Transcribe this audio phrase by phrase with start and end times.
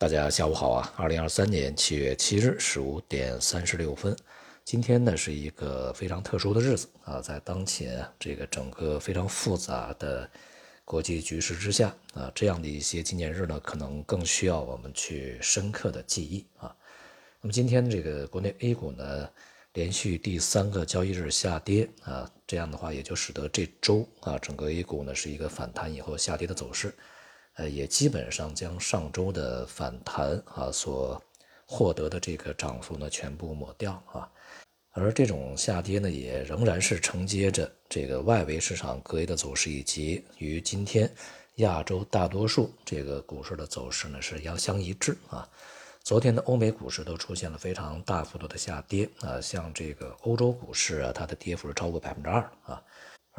[0.00, 0.94] 大家下午好啊！
[0.96, 4.16] 二零二三年七月七日十五点三十六分，
[4.64, 10.26] 今天呢是一个非常特殊的日子啊，在当前这个整个非常复杂的
[10.86, 16.74] 国际局势之下啊，这样的一些纪念日呢，可能更需要我们去深刻的记忆啊。
[17.42, 19.28] 那么今天这个国内 A 股呢，
[19.74, 26.94] 连续第三个交易日下跌啊，这样的话也就使得这周啊，整个 A 股呢是一个反弹以后下跌的走势。
[27.60, 31.22] 呃，也基本上将上周的反弹啊所
[31.66, 34.26] 获得的这个涨幅呢全部抹掉啊，
[34.92, 41.12] 而这种下跌呢也仍然是承接着这个外围市场隔夜的走势，以及与今天
[41.56, 45.46] 亚洲大多数这个股市的走势呢是遥相一致啊。
[46.02, 52.82] 昨天的欧美股市都出现了非常大幅度的下跌啊，像这个欧洲股市啊，它的跌幅是超过百分之二啊。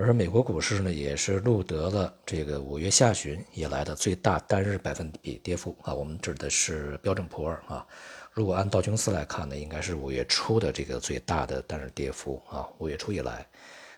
[0.04, 5.94] 而美国股市呢，也是录得了这个五月下旬以来的最大单日百分比跌幅啊。
[5.94, 7.86] 我们指的是标准普尔啊。
[8.32, 12.68] 如果按道琼斯来看呢，应该是五月初的这个最大的单日跌幅啊。
[12.80, 13.48] 五月初以来，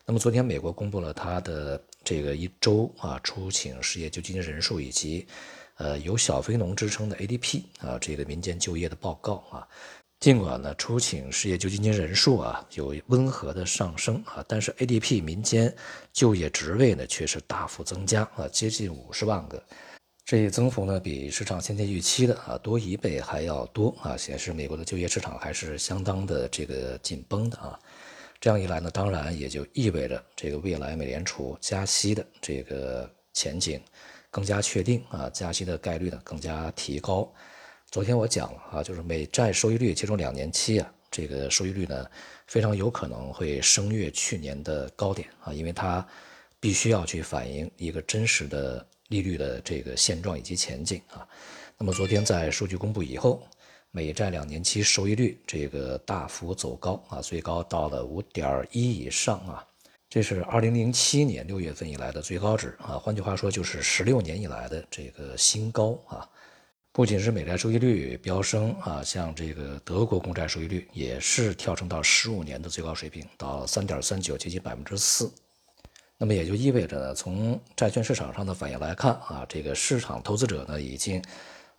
[0.05, 5.25] 那么昨天美国公布了它的这个一周啊出请失业救济金人数以及
[5.78, 9.66] 呃有小非农支撑的 ADP 啊这个民间就业的报告啊。
[10.23, 15.75] 尽管呢，出请失业救济金人数啊有温和的上升啊，但是 ADP 民间
[16.13, 19.61] 就业职位呢却是大幅增加啊，接近五十万个，
[20.23, 27.77] 这一增幅呢比市场先前预期的啊多一倍还要多啊，显示美国的就业市场还是相当的这个紧绷的啊。
[28.39, 33.77] 这样一来呢，当然也就意味着这个未来美联储加息的这个前景
[34.31, 37.29] 更加确定啊，加息的概率呢更加提高。
[37.94, 42.09] 昨天我讲了啊，就是美债收益率，其中两年期啊，这个收益率呢，
[42.47, 46.03] 非常有可能会升越去年的高点啊，因为它
[46.59, 51.22] 必须要去反映一个真实的利率的这个现状以及前景啊。
[51.77, 53.47] 那么昨天在数据公布以后，
[53.91, 59.63] 美债两年期收益率这个大幅走高啊，最高到了五点一以上啊，
[60.09, 66.28] 这是二零零七年六月份以来的最高值啊，换句话说就是十六年以来的这个新高啊。
[66.96, 75.31] 不仅是美债收益率飙升啊，像这个德国公债收益率也是跳升到十五年的最高水平，到三点三九，接近百分之四。
[76.20, 81.20] 那么也就意味着，呢，从债券市场上的反应来看啊，这个市场投资者呢已经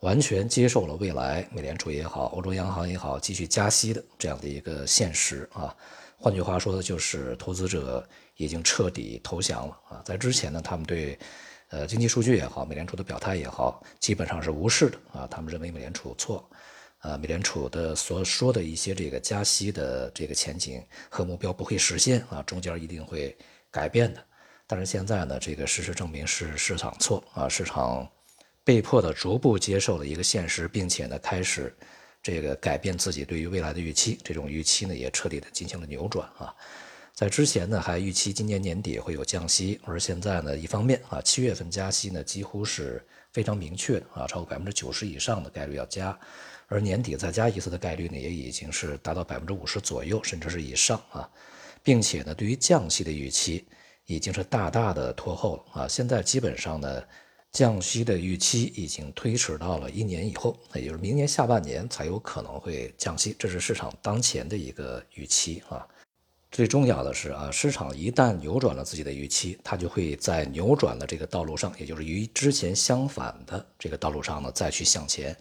[0.00, 5.72] 完全接受了未来美联储也好，欧洲央行也好继续加息的这样的一个现实啊。
[6.18, 8.04] 换句话说的就是，投资者
[8.34, 10.02] 已经彻底投降了啊。
[10.04, 11.16] 在之前呢，他们对
[11.70, 15.26] 呃，经济数据也好，美联储的表态也好，基本上是无视的啊。
[15.28, 16.48] 他们认为美联储错，
[17.00, 23.36] 呃，美联储的所说的一些这个加息的这个前景和目标不会实现啊，中间一定会
[23.70, 24.24] 改变的。
[24.66, 28.08] 但是现在呢，这个事实证明是市场错啊，市场
[28.62, 31.74] 被迫的逐步接受了一个现实，并且呢，开始
[32.22, 36.54] 这个改变自己对于未来的预期，这种预期呢，也彻底的进行了扭转啊。
[37.14, 43.00] 在之前呢，还预期今年年底会有降息，而现在呢，一方面啊，七月份加息呢，几乎是
[43.32, 46.18] 非常明确啊，超过百分之九十以上的概率要加，
[46.66, 51.30] 而年底再加一次的概率呢，也已经是达到百分之五十左右，甚至是以上啊，
[51.84, 53.64] 并且呢，对于降息的预期
[54.06, 57.00] 已经是大大的拖后了啊，现在基本上呢，
[57.52, 65.86] 降息的预期已经推迟到了一年以后，也就是明年下半年才有可能会降息，这是市场当前的一个预期啊。
[66.54, 75.36] 最重要的是啊，市场一旦扭转了自己的预期，它就会在扭转的这个道路上，也就是与之前相反的这个道路上呢，再去向前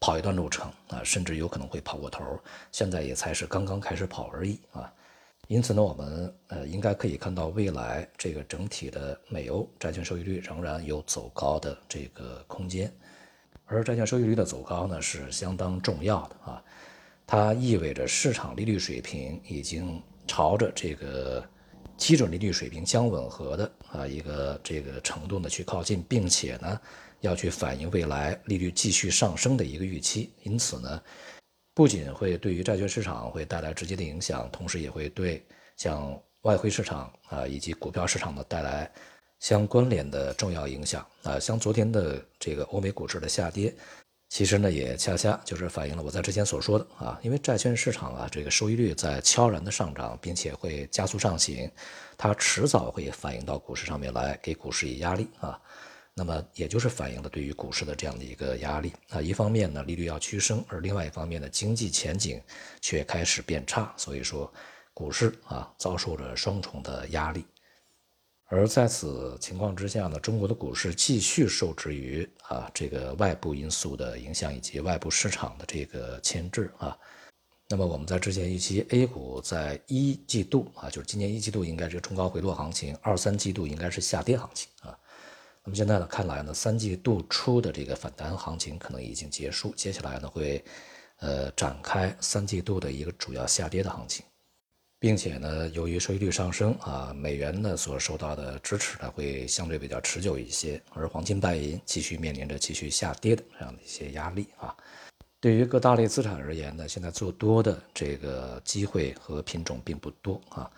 [0.00, 2.24] 跑一段路程啊，甚至有可能会跑过头。
[2.72, 4.92] 现在也才是刚刚开始跑而已啊。
[5.46, 12.92] 因此呢，我们呃应该可以看到，未来这个整体的美欧债券收益率仍然有走高的这个空间，
[13.66, 16.60] 而债券收益率的走高呢，是相当重要的啊，
[17.24, 20.02] 它意味着市场利率水平已经。
[20.26, 21.44] 朝着这个
[21.96, 26.80] 基准利率水平相吻合的啊一个这个程度呢去靠近，并且呢
[27.20, 31.02] 要去反映未来利率继续上升的一个预期，因此呢
[31.74, 35.44] 不仅会对于债券市场会带来直接的影响，同时也会对
[35.76, 38.90] 像外汇市场啊以及股票市场呢带来
[39.40, 43.74] 相关联的重要影响啊，像昨天的这个欧美股市的下跌。
[44.36, 51.70] 其实呢，也恰恰就是反映了我在之前所说的啊，因为债券市场啊，这个收益率在悄然的上涨，并且会加速上行，
[52.18, 55.58] 它迟早会反映到股市上面来，给股市以压力啊。
[56.12, 59.22] 那么也就是反映了对于股市的这样的一个压力啊。
[59.22, 62.38] 一方面呢，利率要趋升，而另外一方面呢，经济前景
[62.82, 64.52] 却开始变差，所以说
[64.92, 67.42] 股市啊遭受着双重的压力。
[68.48, 76.96] 而在此情况之下呢，中国的股市继续受制于啊这个外部因素的影响以及外部市场的这个牵制啊。
[77.68, 84.96] 那么我们在之前预期 A 股在一季度啊，就是今年一季度应该是冲高回落行情，二三季度应该是下跌行情啊。
[85.64, 90.64] 那么现在呢，看来呢，三季度初的这个反弹行情可能已经结束，接下来呢会
[91.18, 94.24] 呃展开三季度的一个主要下跌的行情。
[94.98, 104.74] 并且呢，由于收益率上升啊，美元呢所受到的支持呢会相对比较持久一些，而黄金、白银继续面临着继续下跌的这样的一些压力啊。
[105.38, 110.68] 对于各大类资产而言呢，现在做多的这个机会和品种并不多啊。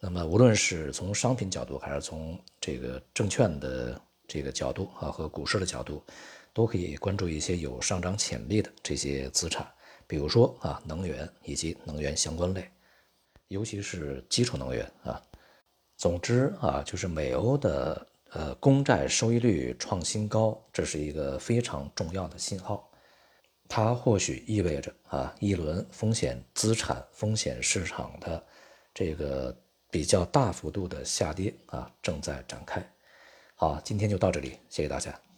[0.00, 6.02] 那么无论是从商品角度，还是从这个证券的这个角度啊，和股市的角度，
[6.52, 9.66] 都可以关注一些有上涨潜力的这些资产，
[10.08, 12.68] 比如说啊，能源以及能源相关类。
[13.50, 15.20] 尤其是基础能源啊，
[15.96, 22.88] 总之啊，就是美欧的呃公债收益率创新高，这是一个非常重要的信号，
[23.68, 28.46] 它或许意味着啊一轮风险资产、风险市场的
[28.94, 29.54] 这个
[29.90, 32.80] 比较大幅度的下跌啊正在展开。
[33.56, 35.29] 好，今天就到这里，谢谢大家。